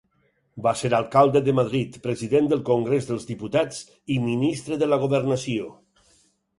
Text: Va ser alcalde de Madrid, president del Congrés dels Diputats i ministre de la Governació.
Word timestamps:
Va 0.67 0.71
ser 0.79 0.89
alcalde 0.99 1.41
de 1.49 1.55
Madrid, 1.59 1.99
president 2.07 2.49
del 2.55 2.65
Congrés 2.71 3.13
dels 3.13 3.31
Diputats 3.35 3.87
i 4.17 4.21
ministre 4.27 4.83
de 4.85 4.93
la 4.93 5.03
Governació. 5.07 5.75